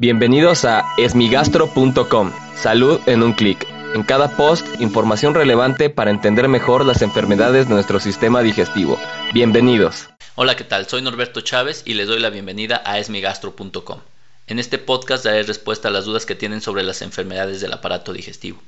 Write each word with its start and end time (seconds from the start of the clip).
Bienvenidos 0.00 0.64
a 0.64 0.94
esmigastro.com. 0.96 2.32
Salud 2.56 2.98
en 3.04 3.22
un 3.22 3.34
clic. 3.34 3.66
En 3.94 4.02
cada 4.02 4.34
post, 4.34 4.66
información 4.80 5.34
relevante 5.34 5.90
para 5.90 6.10
entender 6.10 6.48
mejor 6.48 6.86
las 6.86 7.02
enfermedades 7.02 7.68
de 7.68 7.74
nuestro 7.74 8.00
sistema 8.00 8.40
digestivo. 8.40 8.98
Bienvenidos. 9.34 10.08
Hola, 10.36 10.56
¿qué 10.56 10.64
tal? 10.64 10.88
Soy 10.88 11.02
Norberto 11.02 11.42
Chávez 11.42 11.82
y 11.84 11.92
les 11.92 12.08
doy 12.08 12.18
la 12.18 12.30
bienvenida 12.30 12.80
a 12.86 12.98
esmigastro.com. 12.98 14.00
En 14.46 14.58
este 14.58 14.78
podcast 14.78 15.22
daré 15.22 15.42
respuesta 15.42 15.88
a 15.88 15.90
las 15.90 16.06
dudas 16.06 16.24
que 16.24 16.34
tienen 16.34 16.62
sobre 16.62 16.82
las 16.82 17.02
enfermedades 17.02 17.60
del 17.60 17.74
aparato 17.74 18.14
digestivo. 18.14 18.58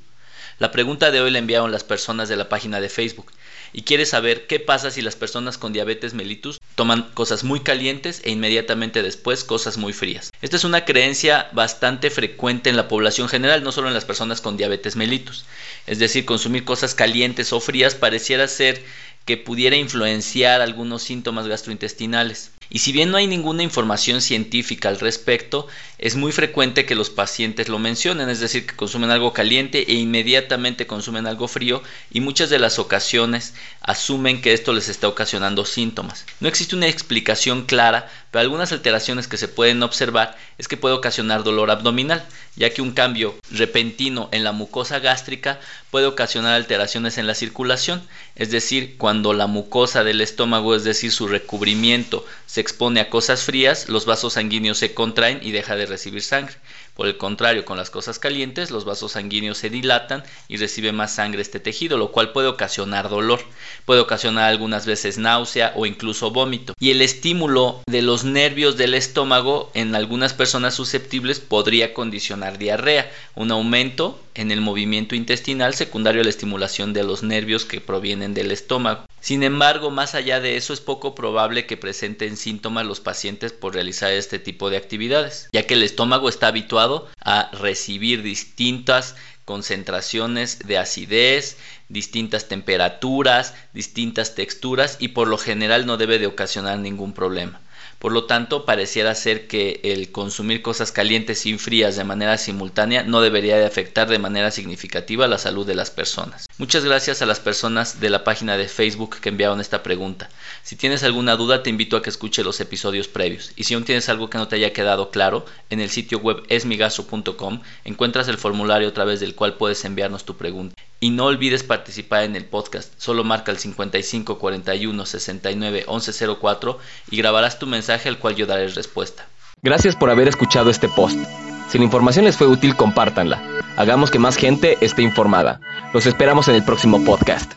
La 0.59 0.71
pregunta 0.71 1.11
de 1.11 1.19
hoy 1.19 1.31
la 1.31 1.39
enviaron 1.39 1.71
las 1.71 1.83
personas 1.83 2.29
de 2.29 2.35
la 2.35 2.47
página 2.47 2.79
de 2.79 2.89
Facebook 2.89 3.31
y 3.73 3.81
quiere 3.81 4.05
saber 4.05 4.45
qué 4.45 4.59
pasa 4.59 4.91
si 4.91 5.01
las 5.01 5.15
personas 5.15 5.57
con 5.57 5.73
diabetes 5.73 6.13
mellitus 6.13 6.59
toman 6.75 7.09
cosas 7.13 7.43
muy 7.43 7.61
calientes 7.61 8.21
e 8.23 8.31
inmediatamente 8.31 9.01
después 9.01 9.43
cosas 9.43 9.77
muy 9.77 9.93
frías. 9.93 10.31
Esta 10.41 10.55
es 10.55 10.63
una 10.63 10.85
creencia 10.85 11.49
bastante 11.53 12.11
frecuente 12.11 12.69
en 12.69 12.77
la 12.77 12.87
población 12.87 13.29
general, 13.29 13.63
no 13.63 13.71
solo 13.71 13.87
en 13.87 13.93
las 13.95 14.05
personas 14.05 14.41
con 14.41 14.55
diabetes 14.55 14.95
mellitus. 14.95 15.45
Es 15.87 15.99
decir, 15.99 16.25
consumir 16.25 16.65
cosas 16.65 16.93
calientes 16.93 17.51
o 17.51 17.59
frías 17.59 17.95
pareciera 17.95 18.47
ser 18.47 18.83
que 19.25 19.37
pudiera 19.37 19.75
influenciar 19.75 20.61
algunos 20.61 21.01
síntomas 21.01 21.47
gastrointestinales. 21.47 22.51
Y 22.69 22.79
si 22.79 22.91
bien 22.91 23.11
no 23.11 23.17
hay 23.17 23.27
ninguna 23.27 23.63
información 23.63 24.21
científica 24.21 24.89
al 24.89 24.99
respecto, 24.99 25.67
es 25.97 26.15
muy 26.15 26.31
frecuente 26.31 26.85
que 26.85 26.95
los 26.95 27.09
pacientes 27.09 27.69
lo 27.69 27.79
mencionen, 27.79 28.29
es 28.29 28.39
decir, 28.39 28.65
que 28.65 28.75
consumen 28.75 29.11
algo 29.11 29.33
caliente 29.33 29.91
e 29.91 29.93
inmediatamente 29.93 30.87
consumen 30.87 31.27
algo 31.27 31.47
frío 31.47 31.81
y 32.11 32.19
muchas 32.19 32.49
de 32.49 32.59
las 32.59 32.79
ocasiones 32.79 33.53
asumen 33.81 34.41
que 34.41 34.53
esto 34.53 34.73
les 34.73 34.89
está 34.89 35.07
ocasionando 35.07 35.65
síntomas. 35.65 36.25
No 36.39 36.47
existe 36.47 36.75
una 36.75 36.87
explicación 36.87 37.65
clara, 37.65 38.11
pero 38.33 38.41
algunas 38.41 38.71
alteraciones 38.71 39.27
que 39.27 39.37
se 39.37 39.47
pueden 39.47 39.83
observar 39.83 40.35
es 40.57 40.67
que 40.67 40.75
puede 40.75 40.95
ocasionar 40.95 41.43
dolor 41.43 41.69
abdominal, 41.69 42.25
ya 42.55 42.71
que 42.71 42.81
un 42.81 42.93
cambio 42.93 43.35
repentino 43.51 44.27
en 44.31 44.43
la 44.43 44.51
mucosa 44.51 44.97
gástrica 44.97 45.59
puede 45.91 46.07
ocasionar 46.07 46.55
alteraciones 46.55 47.19
en 47.19 47.27
la 47.27 47.35
circulación, 47.35 48.01
es 48.35 48.49
decir, 48.49 48.97
cuando 48.97 49.33
la 49.33 49.45
mucosa 49.45 50.03
del 50.03 50.19
estómago, 50.19 50.73
es 50.73 50.83
decir, 50.83 51.11
su 51.11 51.27
recubrimiento, 51.27 52.25
se 52.47 52.59
expone 52.59 53.01
a 53.01 53.11
cosas 53.11 53.43
frías, 53.43 53.87
los 53.87 54.07
vasos 54.07 54.33
sanguíneos 54.33 54.79
se 54.79 54.95
contraen 54.95 55.39
y 55.43 55.51
deja 55.51 55.75
de 55.75 55.85
recibir 55.85 56.23
sangre. 56.23 56.55
Por 56.95 57.07
el 57.07 57.17
contrario, 57.17 57.65
con 57.65 57.77
las 57.77 57.89
cosas 57.89 58.19
calientes, 58.19 58.69
los 58.69 58.85
vasos 58.85 59.13
sanguíneos 59.13 59.57
se 59.57 59.71
dilatan 59.71 60.23
y 60.47 60.57
recibe 60.57 60.91
más 60.91 61.15
sangre 61.15 61.41
este 61.41 61.59
tejido, 61.59 61.97
lo 61.97 62.11
cual 62.11 62.31
puede 62.31 62.47
ocasionar 62.47 63.09
dolor, 63.09 63.41
puede 63.85 63.99
ocasionar 63.99 64.43
algunas 64.43 64.85
veces 64.85 65.17
náusea 65.17 65.73
o 65.75 65.87
incluso 65.87 66.29
vómito. 66.29 66.75
Y 66.79 66.91
el 66.91 67.01
estímulo 67.01 67.81
de 67.87 68.03
los 68.03 68.22
nervios 68.23 68.77
del 68.77 68.93
estómago 68.93 69.71
en 69.73 69.95
algunas 69.95 70.33
personas 70.33 70.73
susceptibles 70.73 71.39
podría 71.39 71.93
condicionar 71.93 72.57
diarrea, 72.57 73.11
un 73.35 73.51
aumento 73.51 74.19
en 74.35 74.51
el 74.51 74.61
movimiento 74.61 75.15
intestinal 75.15 75.73
secundario 75.73 76.21
a 76.21 76.23
la 76.23 76.29
estimulación 76.29 76.93
de 76.93 77.03
los 77.03 77.23
nervios 77.23 77.65
que 77.65 77.81
provienen 77.81 78.33
del 78.33 78.51
estómago. 78.51 79.05
Sin 79.19 79.43
embargo, 79.43 79.91
más 79.91 80.15
allá 80.15 80.39
de 80.39 80.57
eso, 80.57 80.73
es 80.73 80.81
poco 80.81 81.15
probable 81.15 81.65
que 81.65 81.77
presenten 81.77 82.35
síntomas 82.35 82.85
los 82.85 82.99
pacientes 82.99 83.53
por 83.53 83.73
realizar 83.73 84.11
este 84.11 84.39
tipo 84.39 84.69
de 84.69 84.77
actividades, 84.77 85.47
ya 85.53 85.65
que 85.65 85.75
el 85.75 85.83
estómago 85.83 86.29
está 86.29 86.47
habituado 86.47 87.07
a 87.23 87.49
recibir 87.53 88.21
distintas 88.21 89.15
concentraciones 89.45 90.59
de 90.59 90.77
acidez, 90.77 91.57
distintas 91.89 92.47
temperaturas, 92.47 93.53
distintas 93.73 94.35
texturas 94.35 94.97
y 94.99 95.09
por 95.09 95.27
lo 95.27 95.37
general 95.37 95.85
no 95.85 95.97
debe 95.97 96.19
de 96.19 96.27
ocasionar 96.27 96.79
ningún 96.79 97.13
problema. 97.13 97.61
Por 98.03 98.11
lo 98.11 98.25
tanto, 98.25 98.65
pareciera 98.65 99.15
ser 99.15 99.47
que 99.47 99.79
el 99.81 100.11
consumir 100.11 100.61
cosas 100.61 100.91
calientes 100.91 101.45
y 101.45 101.57
frías 101.57 101.95
de 101.95 102.03
manera 102.03 102.37
simultánea 102.37 103.03
no 103.03 103.21
debería 103.21 103.55
de 103.55 103.65
afectar 103.65 104.09
de 104.09 104.19
manera 104.19 104.51
significativa 104.51 105.25
la 105.25 105.37
salud 105.37 105.65
de 105.65 105.73
las 105.73 105.89
personas. 105.89 106.49
Muchas 106.57 106.83
gracias 106.83 107.21
a 107.21 107.25
las 107.25 107.39
personas 107.39 108.01
de 108.01 108.09
la 108.09 108.25
página 108.25 108.57
de 108.57 108.67
Facebook 108.67 109.21
que 109.21 109.29
enviaron 109.29 109.61
esta 109.61 109.83
pregunta. 109.83 110.29
Si 110.63 110.75
tienes 110.75 111.03
alguna 111.03 111.37
duda, 111.37 111.63
te 111.63 111.69
invito 111.69 111.95
a 111.95 112.01
que 112.01 112.09
escuche 112.09 112.43
los 112.43 112.59
episodios 112.59 113.07
previos. 113.07 113.53
Y 113.55 113.63
si 113.63 113.73
aún 113.73 113.85
tienes 113.85 114.09
algo 114.09 114.29
que 114.29 114.37
no 114.37 114.49
te 114.49 114.57
haya 114.57 114.73
quedado 114.73 115.09
claro, 115.09 115.45
en 115.69 115.79
el 115.79 115.89
sitio 115.89 116.17
web 116.19 116.43
esmigaso.com 116.49 117.61
encuentras 117.85 118.27
el 118.27 118.37
formulario 118.37 118.89
a 118.89 118.93
través 118.93 119.21
del 119.21 119.33
cual 119.33 119.53
puedes 119.53 119.85
enviarnos 119.85 120.25
tu 120.25 120.35
pregunta. 120.35 120.75
Y 121.03 121.09
no 121.09 121.25
olvides 121.25 121.63
participar 121.63 122.23
en 122.23 122.37
el 122.37 122.45
podcast. 122.45 122.93
Solo 122.95 123.25
marca 123.25 123.51
el 123.51 123.57
55 123.57 124.39
41 124.39 125.05
69 125.05 125.83
11 125.85 126.27
04 126.39 126.79
y 127.11 127.17
grabarás 127.17 127.59
tu 127.59 127.67
mensaje 127.67 128.07
al 128.07 128.19
cual 128.19 128.37
yo 128.37 128.45
daré 128.45 128.69
respuesta. 128.69 129.27
Gracias 129.61 129.97
por 129.97 130.09
haber 130.09 130.29
escuchado 130.29 130.69
este 130.69 130.87
post. 130.87 131.19
Si 131.67 131.77
la 131.77 131.83
información 131.83 132.23
les 132.23 132.37
fue 132.37 132.47
útil, 132.47 132.77
compártanla. 132.77 133.43
Hagamos 133.75 134.11
que 134.11 134.19
más 134.19 134.37
gente 134.37 134.77
esté 134.79 135.01
informada. 135.01 135.59
Los 135.93 136.05
esperamos 136.05 136.47
en 136.47 136.55
el 136.55 136.63
próximo 136.63 137.03
podcast. 137.03 137.51